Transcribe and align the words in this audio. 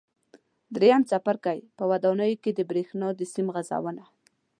درېیم 0.75 1.01
څپرکی: 1.09 1.59
په 1.77 1.83
ودانیو 1.91 2.41
کې 2.43 2.51
د 2.53 2.59
برېښنا 2.69 3.07
د 3.15 3.21
سیم 3.33 3.47
غځونه 3.55 4.03